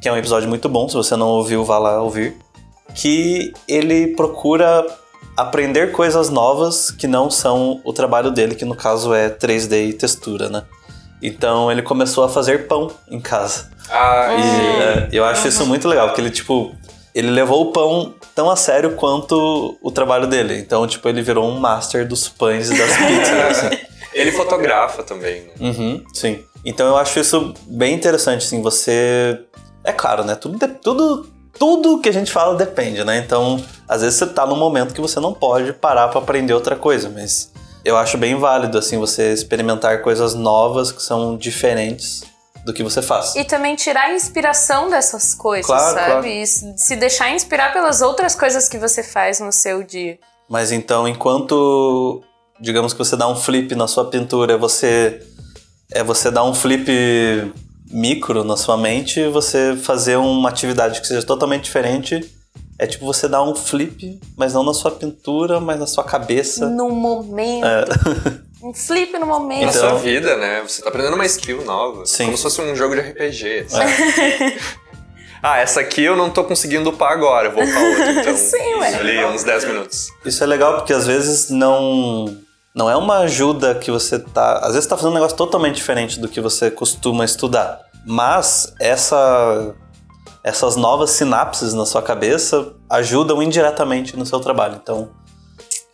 [0.03, 2.37] que é um episódio muito bom, se você não ouviu, vá lá ouvir,
[2.95, 4.87] que ele procura
[5.35, 9.93] aprender coisas novas que não são o trabalho dele, que no caso é 3D e
[9.95, 10.65] textura, né?
[11.23, 13.71] Então ele começou a fazer pão em casa.
[13.89, 16.75] Ah, e é, eu acho isso muito legal, porque ele, tipo,
[17.15, 20.59] ele levou o pão tão a sério quanto o trabalho dele.
[20.59, 23.79] Então, tipo, ele virou um master dos pães e das pizzas, assim.
[24.15, 25.43] Ele fotografa também.
[25.43, 25.51] Né?
[25.61, 26.45] Uhum, sim.
[26.65, 29.41] Então eu acho isso bem interessante, assim, você...
[29.85, 30.35] É claro, né?
[30.37, 31.27] Tudo, tudo,
[31.59, 33.19] tudo que a gente fala depende, né?
[33.19, 36.77] Então, às vezes você tá num momento que você não pode parar para aprender outra
[36.77, 37.53] coisa, mas
[37.85, 42.23] eu acho bem válido, assim, você experimentar coisas novas que são diferentes
[42.65, 43.35] do que você faz.
[43.35, 46.11] E também tirar a inspiração dessas coisas, claro, sabe?
[46.11, 46.27] Claro.
[46.27, 50.19] E se deixar inspirar pelas outras coisas que você faz no seu dia.
[50.49, 52.23] Mas então, enquanto
[52.61, 55.21] digamos que você dá um flip na sua pintura, você
[55.91, 56.89] é você dar um flip
[57.91, 62.31] micro na sua mente, você fazer uma atividade que seja totalmente diferente
[62.79, 66.69] é tipo você dar um flip, mas não na sua pintura, mas na sua cabeça.
[66.69, 67.65] No momento.
[67.65, 67.85] É.
[68.63, 69.65] Um flip no momento.
[69.67, 70.63] Na Então- sua vida, né?
[70.67, 72.07] Você tá aprendendo uma skill nova.
[72.07, 72.27] Sim.
[72.27, 73.67] Como se fosse um jogo de RPG.
[73.67, 73.79] assim.
[75.43, 78.13] ah, essa aqui eu não tô conseguindo upar agora, eu vou upar outra.
[78.13, 78.95] Então, Sim, ué.
[78.95, 80.09] Ali, uns 10 minutos.
[80.25, 82.37] Isso é legal porque às vezes não
[82.75, 86.19] não é uma ajuda que você tá, às vezes tá fazendo um negócio totalmente diferente
[86.19, 87.81] do que você costuma estudar.
[88.07, 89.75] Mas essa
[90.45, 94.79] essas novas sinapses na sua cabeça ajudam indiretamente no seu trabalho.
[94.83, 95.11] Então,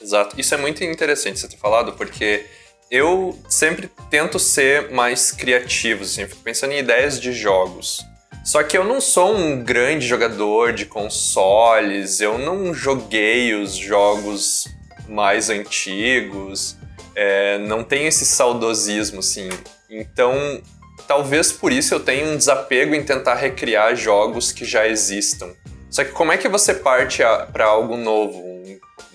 [0.00, 0.40] Exato.
[0.40, 2.46] Isso é muito interessante você ter falado, porque
[2.90, 8.04] eu sempre tento ser mais criativo, assim, fico pensando em ideias de jogos.
[8.44, 14.66] Só que eu não sou um grande jogador de consoles, eu não joguei os jogos
[15.06, 16.76] mais antigos,
[17.14, 19.50] é, não tenho esse saudosismo, assim.
[19.90, 20.62] Então,
[21.06, 25.50] talvez por isso eu tenha um desapego em tentar recriar jogos que já existam.
[25.90, 28.42] Só que como é que você parte para algo novo,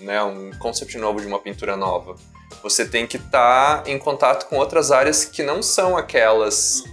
[0.04, 2.14] né, um concept novo de uma pintura nova?
[2.62, 6.84] Você tem que estar em contato com outras áreas que não são aquelas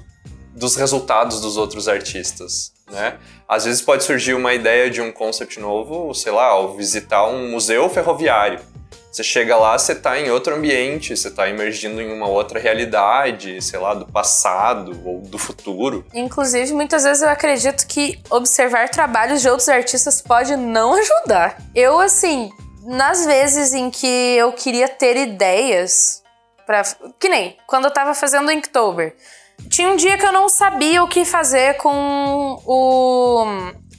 [0.54, 3.18] dos resultados dos outros artistas, né?
[3.48, 7.50] Às vezes pode surgir uma ideia de um concept novo, sei lá, ao visitar um
[7.50, 8.60] museu ferroviário.
[9.12, 13.62] Você chega lá, você está em outro ambiente, você está emergindo em uma outra realidade,
[13.62, 16.06] sei lá, do passado ou do futuro.
[16.14, 21.58] Inclusive, muitas vezes eu acredito que observar trabalhos de outros artistas pode não ajudar.
[21.76, 22.50] Eu, assim,
[22.84, 26.22] nas vezes em que eu queria ter ideias
[26.66, 26.84] para
[27.20, 29.16] Que nem quando eu tava fazendo Inktober.
[29.70, 33.46] Tinha um dia que eu não sabia o que fazer com o,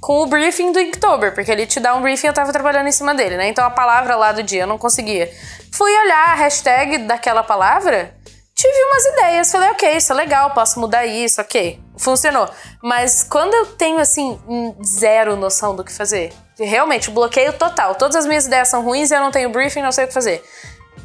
[0.01, 2.92] com o briefing do Inktober, porque ele te dá um briefing eu tava trabalhando em
[2.92, 3.49] cima dele, né?
[3.49, 5.31] Então a palavra lá do dia eu não conseguia.
[5.73, 8.12] Fui olhar a hashtag daquela palavra,
[8.55, 11.81] tive umas ideias, falei, ok, isso é legal, posso mudar isso, ok.
[11.97, 12.49] Funcionou.
[12.83, 14.38] Mas quando eu tenho, assim,
[14.85, 16.33] zero noção do que fazer,
[16.64, 19.92] realmente, bloqueio total, todas as minhas ideias são ruins e eu não tenho briefing, não
[19.92, 20.42] sei o que fazer.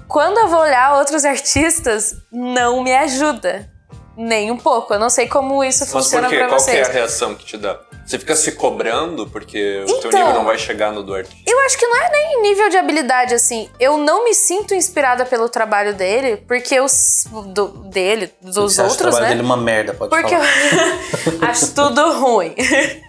[0.08, 3.70] Quando eu vou olhar outros artistas, não me ajuda.
[4.20, 4.96] Nem um pouco.
[4.96, 6.76] Eu não sei como isso Mas funciona Qual vocês.
[6.76, 7.80] que é a reação que te dá?
[8.04, 11.38] Você fica se cobrando porque o teu Então- nível não vai chegar no do artista.
[11.46, 13.70] Eu acho que não é nem nível de habilidade, assim.
[13.80, 16.88] Eu não me sinto inspirada pelo trabalho dele, porque eu.
[17.54, 19.30] Do, dele, dos Você acha o outros, trabalho né?
[19.30, 20.48] dele uma merda, pode Porque falar.
[21.43, 22.56] eu acho tudo ruim.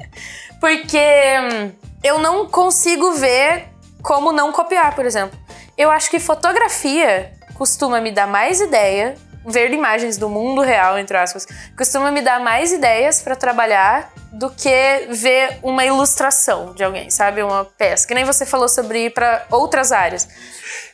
[0.61, 3.66] Porque hum, eu não consigo ver
[4.03, 5.38] como não copiar, por exemplo.
[5.77, 9.16] Eu acho que fotografia costuma me dar mais ideia,
[9.47, 14.51] ver imagens do mundo real, entre aspas, costuma me dar mais ideias pra trabalhar do
[14.51, 17.42] que ver uma ilustração de alguém, sabe?
[17.42, 18.07] Uma peça.
[18.07, 20.29] Que nem você falou sobre ir pra outras áreas.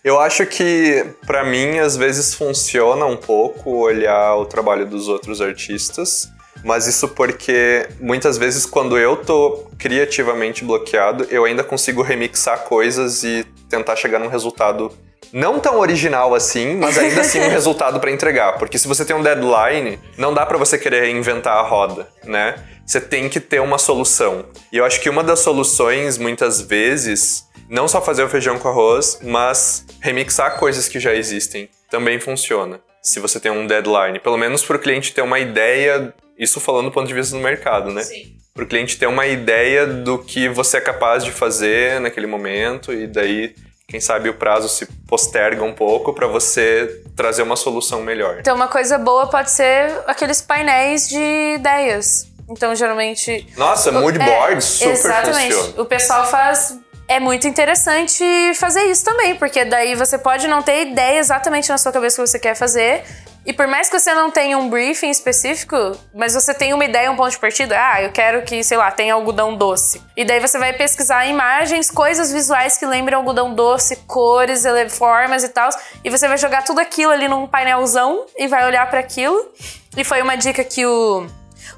[0.02, 5.40] Eu acho que, pra mim, às vezes funciona um pouco olhar o trabalho dos outros
[5.40, 6.30] artistas,
[6.62, 13.24] mas isso porque muitas vezes quando eu tô criativamente bloqueado, eu ainda consigo remixar coisas
[13.24, 14.92] e tentar chegar num resultado
[15.32, 19.16] não tão original assim, mas ainda assim um resultado pra entregar, porque se você tem
[19.16, 22.54] um deadline, não dá pra você querer inventar a roda, né?
[22.86, 24.44] Você tem que ter uma solução.
[24.70, 28.68] E eu acho que uma das soluções muitas vezes não só fazer o feijão com
[28.68, 32.80] arroz, mas remixar coisas que já existem também funciona.
[33.02, 36.86] Se você tem um deadline, pelo menos para o cliente ter uma ideia, isso falando
[36.86, 38.02] do ponto de vista do mercado, né?
[38.02, 38.36] Sim.
[38.54, 42.92] Para o cliente ter uma ideia do que você é capaz de fazer naquele momento
[42.92, 43.54] e daí,
[43.88, 48.38] quem sabe o prazo se posterga um pouco para você trazer uma solução melhor.
[48.40, 52.28] Então, uma coisa boa pode ser aqueles painéis de ideias.
[52.48, 53.46] Então, geralmente.
[53.56, 55.54] Nossa, mood board É, super exatamente.
[55.54, 55.82] funciona.
[55.82, 56.78] O pessoal faz.
[57.06, 61.76] É muito interessante fazer isso também, porque daí você pode não ter ideia exatamente na
[61.76, 63.02] sua cabeça o que você quer fazer.
[63.46, 65.76] E por mais que você não tenha um briefing específico,
[66.14, 68.90] mas você tem uma ideia, um ponto de partida, ah, eu quero que, sei lá,
[68.90, 70.02] tenha algodão doce.
[70.16, 75.48] E daí você vai pesquisar imagens, coisas visuais que lembram algodão doce, cores, formas e
[75.48, 75.68] tal,
[76.02, 79.52] e você vai jogar tudo aquilo ali num painelzão e vai olhar para aquilo.
[79.96, 81.26] E foi uma dica que o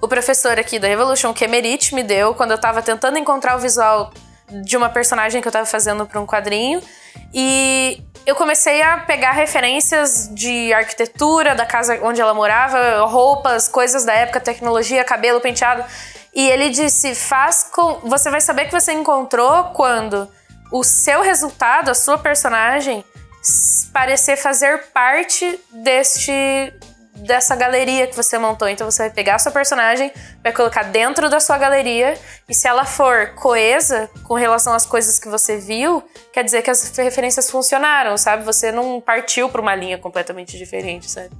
[0.01, 3.59] o professor aqui da Revolution, que Emerit, me deu quando eu tava tentando encontrar o
[3.59, 4.13] visual
[4.65, 6.83] de uma personagem que eu tava fazendo para um quadrinho.
[7.33, 14.05] E eu comecei a pegar referências de arquitetura da casa onde ela morava, roupas, coisas
[14.05, 15.85] da época, tecnologia, cabelo penteado.
[16.35, 18.01] E ele disse: faz com.
[18.09, 20.29] Você vai saber que você encontrou quando
[20.73, 23.05] o seu resultado, a sua personagem,
[23.93, 26.75] parecer fazer parte deste
[27.17, 28.69] dessa galeria que você montou.
[28.69, 32.69] Então você vai pegar a sua personagem, vai colocar dentro da sua galeria e se
[32.69, 36.03] ela for coesa com relação às coisas que você viu,
[36.33, 38.45] quer dizer que as referências funcionaram, sabe?
[38.45, 41.31] Você não partiu para uma linha completamente diferente, sabe?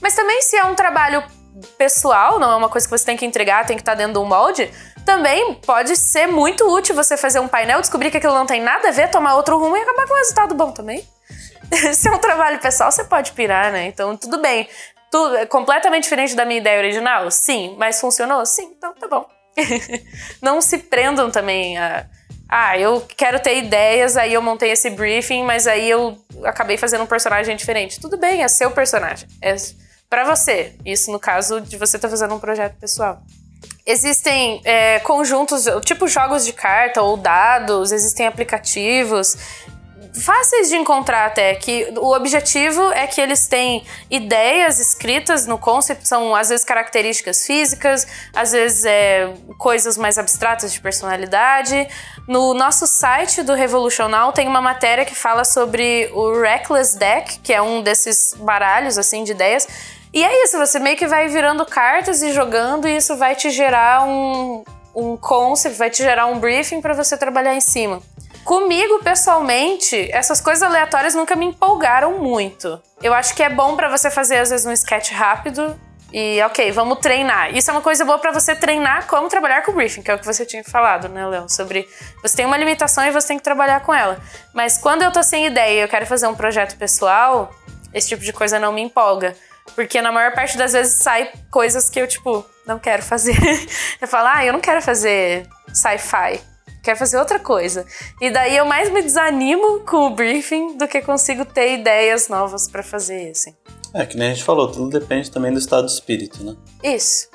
[0.00, 1.22] Mas também se é um trabalho
[1.78, 4.18] pessoal, não é uma coisa que você tem que entregar, tem que estar dentro de
[4.18, 4.70] um molde,
[5.04, 8.88] também pode ser muito útil você fazer um painel, descobrir que aquilo não tem nada
[8.88, 11.06] a ver, tomar outro rumo e acabar com um resultado bom também.
[11.94, 13.86] se é um trabalho pessoal, você pode pirar, né?
[13.86, 14.68] Então, tudo bem.
[15.10, 17.30] Tudo é completamente diferente da minha ideia original?
[17.30, 17.74] Sim.
[17.78, 18.44] Mas funcionou?
[18.44, 18.74] Sim.
[18.76, 19.26] Então, tá bom.
[20.42, 22.06] não se prendam também a...
[22.48, 27.02] Ah, eu quero ter ideias, aí eu montei esse briefing, mas aí eu acabei fazendo
[27.02, 28.00] um personagem diferente.
[28.00, 29.26] Tudo bem, é seu personagem.
[29.40, 29.56] É
[30.08, 30.72] para você.
[30.84, 33.20] Isso no caso de você estar fazendo um projeto pessoal.
[33.86, 39.36] Existem é, conjuntos, tipo jogos de carta ou dados, existem aplicativos
[40.14, 46.06] fáceis de encontrar até, que o objetivo é que eles têm ideias escritas no concept,
[46.06, 51.88] são às vezes características físicas, às vezes é, coisas mais abstratas de personalidade.
[52.28, 57.52] No nosso site do Revolutional tem uma matéria que fala sobre o Reckless Deck, que
[57.52, 59.66] é um desses baralhos assim de ideias.
[60.12, 63.50] E é isso, você meio que vai virando cartas e jogando, e isso vai te
[63.50, 64.62] gerar um,
[64.94, 68.00] um concept, vai te gerar um briefing para você trabalhar em cima.
[68.44, 72.80] Comigo, pessoalmente, essas coisas aleatórias nunca me empolgaram muito.
[73.02, 75.80] Eu acho que é bom para você fazer, às vezes, um sketch rápido
[76.12, 77.56] e, ok, vamos treinar.
[77.56, 80.14] Isso é uma coisa boa para você treinar como trabalhar com o briefing, que é
[80.14, 81.48] o que você tinha falado, né, Léo?
[81.48, 81.88] Sobre
[82.20, 84.20] você tem uma limitação e você tem que trabalhar com ela.
[84.52, 87.50] Mas quando eu tô sem ideia e eu quero fazer um projeto pessoal,
[87.94, 89.34] esse tipo de coisa não me empolga.
[89.74, 93.34] Porque na maior parte das vezes sai coisas que eu, tipo, não quero fazer.
[94.00, 96.53] eu falo, ah, eu não quero fazer sci-fi
[96.84, 97.86] quero fazer outra coisa.
[98.20, 102.68] E daí eu mais me desanimo com o briefing do que consigo ter ideias novas
[102.68, 103.54] para fazer, assim.
[103.94, 106.54] É, que nem a gente falou, tudo depende também do estado de espírito, né?
[106.82, 107.28] Isso.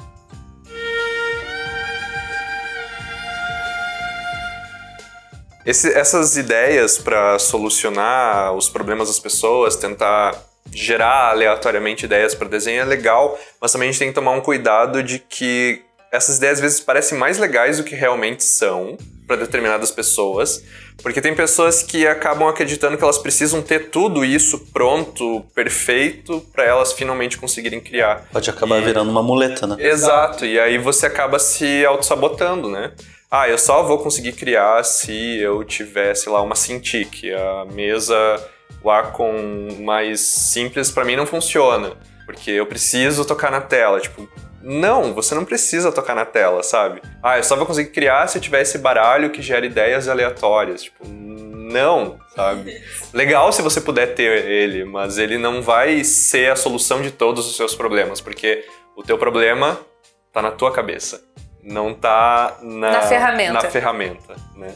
[5.66, 10.36] Esse- essas ideias para solucionar os problemas das pessoas, tentar
[10.72, 14.42] gerar aleatoriamente ideias para desenho é legal, mas também a gente tem que tomar um
[14.42, 15.82] cuidado de que
[16.12, 18.98] essas ideias às vezes parecem mais legais do que realmente são
[19.30, 20.64] para determinadas pessoas,
[21.04, 26.66] porque tem pessoas que acabam acreditando que elas precisam ter tudo isso pronto, perfeito, para
[26.66, 28.26] elas finalmente conseguirem criar.
[28.34, 29.76] Pode acabar E- virando uma muleta, né?
[29.80, 32.92] Exato, e aí você acaba se auto-sabotando, né?
[33.30, 37.32] Ah, eu só vou conseguir criar se eu tiver, sei lá, uma Cintiq.
[37.32, 38.16] A mesa
[38.84, 41.92] Wacom mais simples pra mim não funciona,
[42.26, 44.00] porque eu preciso tocar na tela.
[44.00, 44.28] Tipo,
[44.62, 47.02] não, você não precisa tocar na tela, sabe?
[47.24, 50.84] Ah, eu só vou conseguir criar se eu tiver esse baralho que gera ideias aleatórias.
[50.84, 52.82] Tipo, não, sabe?
[53.14, 57.48] Legal se você puder ter ele, mas ele não vai ser a solução de todos
[57.48, 59.80] os seus problemas, porque o teu problema
[60.34, 61.22] tá na tua cabeça,
[61.64, 63.54] não tá na, Na ferramenta.
[63.54, 64.74] na ferramenta, né?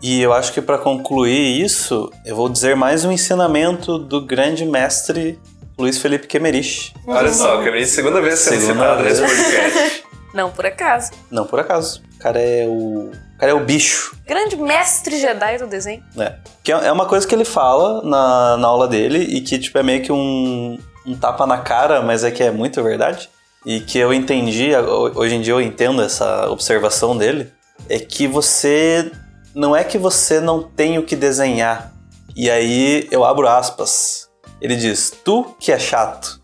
[0.00, 4.64] E eu acho que para concluir isso, eu vou dizer mais um ensinamento do grande
[4.64, 5.40] mestre
[5.78, 6.92] Luiz Felipe Kemerich.
[7.06, 9.20] Olha só, é a segunda vez sendo Segunda citado vez.
[9.20, 10.04] nesse podcast.
[10.34, 11.10] Não por acaso.
[11.30, 12.02] Não por acaso.
[12.16, 13.10] O cara é o.
[13.10, 14.16] O cara é o bicho.
[14.26, 16.02] Grande mestre Jedi do desenho.
[16.14, 16.36] né?
[16.62, 19.78] Que é é uma coisa que ele fala na, na aula dele e que tipo,
[19.78, 23.30] é meio que um, um tapa na cara, mas é que é muito verdade.
[23.64, 27.50] E que eu entendi, ho- hoje em dia eu entendo essa observação dele,
[27.88, 29.10] é que você.
[29.54, 31.92] Não é que você não tem o que desenhar.
[32.36, 34.27] E aí eu abro aspas.
[34.60, 36.40] Ele diz, tu que é chato.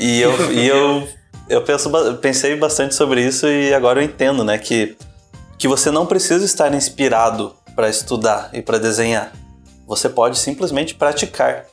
[0.00, 1.08] e eu, e eu,
[1.48, 4.58] eu penso, pensei bastante sobre isso e agora eu entendo, né?
[4.58, 4.96] Que
[5.58, 9.32] que você não precisa estar inspirado para estudar e para desenhar.
[9.86, 11.64] Você pode simplesmente praticar.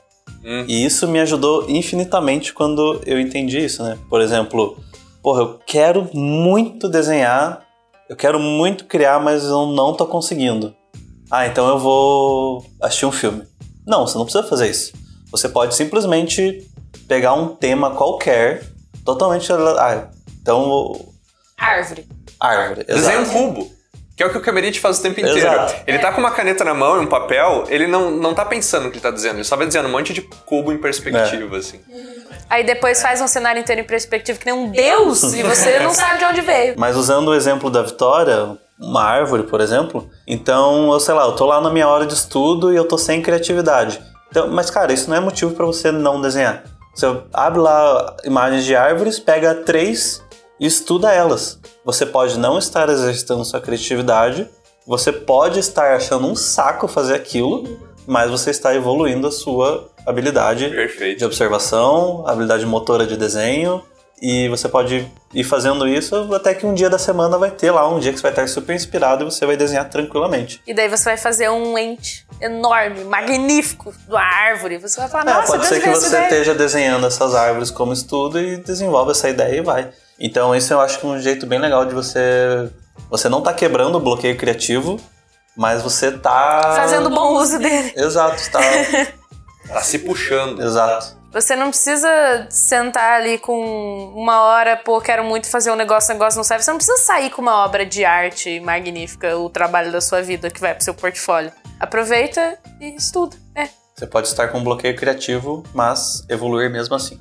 [0.43, 0.65] Hum.
[0.67, 3.97] E isso me ajudou infinitamente quando eu entendi isso, né?
[4.09, 4.77] Por exemplo,
[5.21, 7.65] porra, eu quero muito desenhar,
[8.09, 10.73] eu quero muito criar, mas eu não tô conseguindo.
[11.31, 13.43] Ah, então eu vou assistir um filme.
[13.85, 14.93] Não, você não precisa fazer isso.
[15.33, 16.63] Você pode simplesmente
[17.07, 18.63] pegar um tema qualquer,
[19.03, 19.51] totalmente.
[19.51, 21.07] Ah, então.
[21.57, 22.07] Árvore.
[22.39, 22.83] Árvore.
[22.83, 23.71] Desenha um cubo.
[24.15, 25.39] Que é o que o Camerite faz o tempo inteiro.
[25.39, 25.73] Exato.
[25.87, 28.83] Ele tá com uma caneta na mão e um papel, ele não, não tá pensando
[28.83, 31.57] no que ele tá desenhando, ele só vai desenhando um monte de cubo em perspectiva,
[31.57, 31.79] assim.
[32.47, 35.95] Aí depois faz um cenário inteiro em perspectiva que nem um deus e você não
[35.95, 36.75] sabe de onde veio.
[36.77, 41.31] Mas usando o exemplo da Vitória, uma árvore, por exemplo, então, eu sei lá, eu
[41.31, 43.99] tô lá na minha hora de estudo e eu tô sem criatividade.
[44.33, 46.63] Então, mas, cara, isso não é motivo para você não desenhar.
[46.91, 50.23] Você abre lá imagens de árvores, pega três
[50.59, 51.59] e estuda elas.
[51.85, 54.49] Você pode não estar exercitando sua criatividade,
[54.87, 60.67] você pode estar achando um saco fazer aquilo, mas você está evoluindo a sua habilidade
[60.67, 61.25] de Perfeito.
[61.27, 63.83] observação, habilidade motora de desenho,
[64.25, 67.85] e você pode ir fazendo isso até que um dia da semana vai ter lá
[67.93, 70.61] um dia que você vai estar super inspirado e você vai desenhar tranquilamente.
[70.65, 74.77] E daí você vai fazer um ente enorme, magnífico, de uma árvore.
[74.77, 76.23] Você vai falar, É, nossa, pode de ser que você ideia?
[76.23, 79.89] esteja desenhando essas árvores como estudo e desenvolve essa ideia e vai.
[80.17, 82.69] Então isso eu acho que é um jeito bem legal de você...
[83.09, 85.01] Você não tá quebrando o bloqueio criativo,
[85.53, 86.61] mas você tá...
[86.77, 87.91] Fazendo bom uso dele.
[87.97, 88.61] Exato, está...
[89.67, 90.61] Tá se puxando.
[90.61, 91.22] Exato.
[91.33, 96.37] Você não precisa sentar ali com uma hora, pô, quero muito fazer um negócio, negócio
[96.37, 96.63] não serve.
[96.63, 100.51] Você não precisa sair com uma obra de arte magnífica, o trabalho da sua vida
[100.51, 101.51] que vai pro seu portfólio.
[101.79, 103.35] Aproveita e estuda.
[103.55, 103.67] É.
[103.95, 107.19] Você pode estar com um bloqueio criativo, mas evoluir mesmo assim.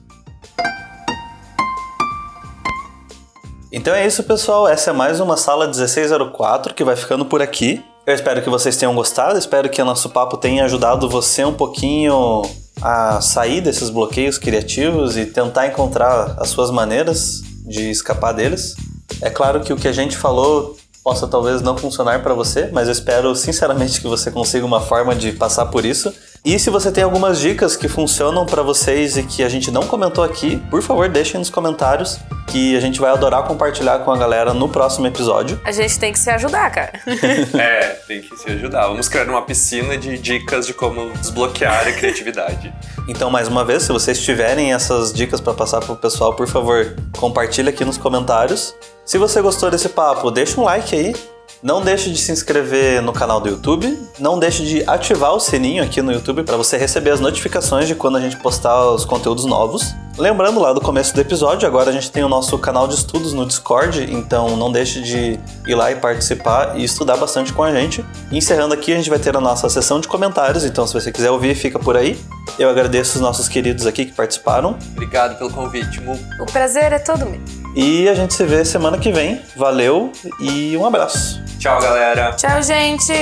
[3.73, 4.69] Então é isso, pessoal.
[4.69, 7.83] Essa é mais uma sala 1604 que vai ficando por aqui.
[8.07, 11.55] Eu espero que vocês tenham gostado, espero que o nosso papo tenha ajudado você um
[11.55, 12.43] pouquinho
[12.83, 18.75] a sair desses bloqueios criativos e tentar encontrar as suas maneiras de escapar deles.
[19.21, 22.87] É claro que o que a gente falou possa talvez não funcionar para você, mas
[22.87, 26.13] eu espero sinceramente que você consiga uma forma de passar por isso.
[26.45, 29.87] E se você tem algumas dicas que funcionam para vocês e que a gente não
[29.87, 34.19] comentou aqui, por favor, deixem nos comentários que a gente vai adorar compartilhar com a
[34.19, 35.61] galera no próximo episódio.
[35.65, 36.93] A gente tem que se ajudar, cara.
[37.55, 38.89] É, tem que se ajudar.
[38.89, 42.75] Vamos criar uma piscina de dicas de como desbloquear a criatividade.
[43.07, 46.97] Então, mais uma vez, se vocês tiverem essas dicas para passar pro pessoal, por favor,
[47.17, 48.75] compartilhe aqui nos comentários.
[49.05, 51.15] Se você gostou desse papo, deixa um like aí.
[51.63, 53.97] Não deixe de se inscrever no canal do YouTube.
[54.19, 57.95] Não deixe de ativar o sininho aqui no YouTube para você receber as notificações de
[57.95, 59.95] quando a gente postar os conteúdos novos.
[60.19, 63.33] Lembrando lá do começo do episódio, agora a gente tem o nosso canal de estudos
[63.33, 67.73] no Discord, então não deixe de ir lá e participar e estudar bastante com a
[67.73, 68.05] gente.
[68.31, 71.31] Encerrando aqui, a gente vai ter a nossa sessão de comentários, então se você quiser
[71.31, 72.21] ouvir, fica por aí.
[72.59, 74.77] Eu agradeço os nossos queridos aqui que participaram.
[74.93, 76.19] Obrigado pelo convite, Mu.
[76.39, 77.41] O prazer é todo meu.
[77.75, 79.41] E a gente se vê semana que vem.
[79.57, 81.43] Valeu e um abraço.
[81.59, 82.33] Tchau, galera.
[82.33, 83.13] Tchau, gente.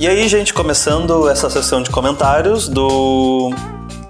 [0.00, 3.50] E aí, gente, começando essa sessão de comentários do.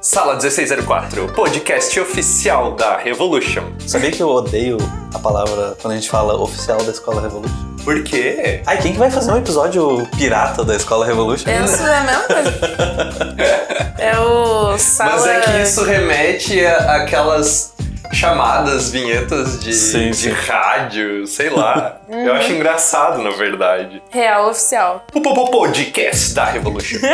[0.00, 3.64] Sala 1604, podcast oficial da Revolution.
[3.88, 4.78] Sabia que eu odeio
[5.12, 7.56] a palavra quando a gente fala oficial da Escola Revolution?
[7.82, 8.62] Por quê?
[8.66, 11.50] Ai, quem que vai fazer um episódio pirata da Escola Revolution?
[11.50, 13.90] É isso, é a mesma coisa.
[13.98, 15.10] É o sala...
[15.10, 17.74] Mas é que isso remete a aquelas
[18.12, 20.30] chamadas, vinhetas de, Sim, de sim.
[20.30, 21.96] rádio, sei lá.
[22.08, 24.02] Eu acho engraçado, na verdade.
[24.10, 25.04] Real oficial.
[25.14, 26.98] O po- po- podcast da Revolution.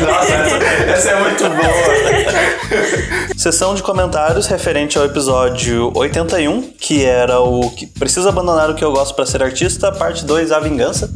[0.00, 0.56] Nossa, essa,
[0.90, 3.36] essa é muito boa.
[3.36, 8.84] Sessão de comentários referente ao episódio 81, que era o que precisa abandonar o que
[8.84, 11.10] eu gosto pra ser artista, parte 2, a vingança.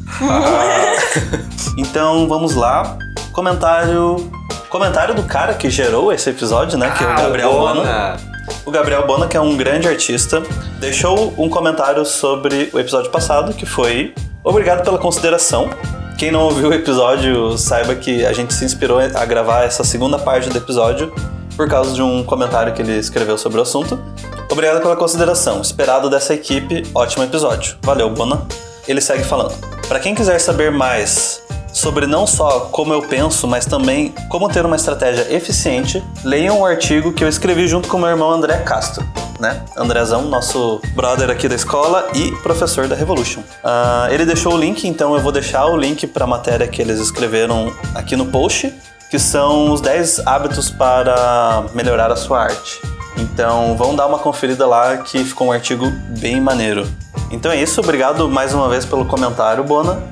[1.77, 2.97] então vamos lá.
[3.33, 4.31] Comentário
[4.71, 7.81] comentário do cara que gerou esse episódio, né, que é o Gabriel Bona.
[7.81, 8.17] Bona.
[8.65, 10.43] O Gabriel Bona, que é um grande artista,
[10.79, 15.69] deixou um comentário sobre o episódio passado, que foi Obrigado pela consideração.
[16.17, 20.19] Quem não ouviu o episódio, saiba que a gente se inspirou a gravar essa segunda
[20.19, 21.13] parte do episódio
[21.55, 24.01] por causa de um comentário que ele escreveu sobre o assunto.
[24.51, 25.61] Obrigado pela consideração.
[25.61, 27.77] Esperado dessa equipe, ótimo episódio.
[27.83, 28.47] Valeu, Bona.
[28.89, 29.55] Ele segue falando.
[29.87, 31.43] Para quem quiser saber mais
[31.73, 36.67] sobre não só como eu penso, mas também como ter uma estratégia eficiente, leiam o
[36.67, 39.07] artigo que eu escrevi junto com meu irmão André Castro,
[39.39, 39.63] né?
[39.77, 43.43] Andrezão, nosso brother aqui da escola e professor da Revolution.
[43.65, 46.81] Ah, ele deixou o link, então eu vou deixar o link para a matéria que
[46.81, 48.73] eles escreveram aqui no post,
[49.11, 52.81] que são os 10 hábitos para melhorar a sua arte.
[53.17, 56.87] Então vão dar uma conferida lá que ficou um artigo bem maneiro.
[57.31, 60.03] Então é isso, obrigado mais uma vez pelo comentário, Bona.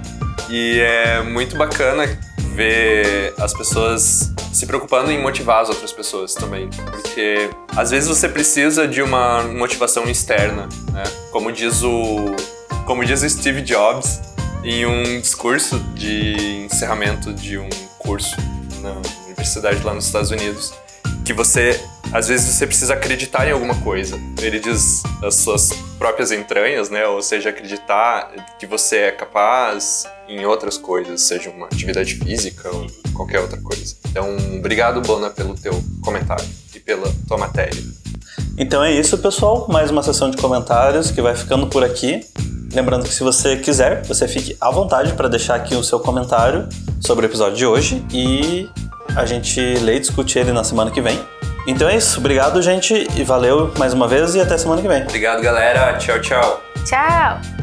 [0.48, 2.06] E é muito bacana
[2.54, 6.68] ver as pessoas se preocupando em motivar as outras pessoas também.
[6.68, 11.04] Porque às vezes você precisa de uma motivação externa, né?
[11.30, 12.34] Como diz o,
[12.86, 14.20] como diz o Steve Jobs
[14.64, 17.68] em um discurso de encerramento de um
[17.98, 18.36] curso
[18.80, 18.94] na
[19.26, 20.72] universidade lá nos Estados Unidos,
[21.24, 21.80] que você
[22.12, 24.18] às vezes você precisa acreditar em alguma coisa.
[24.40, 27.06] Ele diz as suas próprias entranhas, né?
[27.06, 32.86] Ou seja, acreditar que você é capaz em outras coisas, seja uma atividade física ou
[33.14, 33.96] qualquer outra coisa.
[34.08, 36.44] Então, obrigado, Bona, pelo teu comentário
[36.74, 37.82] e pela tua matéria.
[38.56, 39.66] Então é isso, pessoal.
[39.68, 42.20] Mais uma sessão de comentários que vai ficando por aqui.
[42.72, 46.68] Lembrando que se você quiser, você fique à vontade para deixar aqui o seu comentário
[47.00, 48.68] sobre o episódio de hoje e
[49.16, 51.18] a gente lê e discute ele na semana que vem.
[51.68, 52.18] Então é isso.
[52.18, 55.02] Obrigado, gente, e valeu mais uma vez e até semana que vem.
[55.02, 55.98] Obrigado, galera.
[55.98, 56.62] Tchau, tchau.
[56.86, 57.57] Tchau!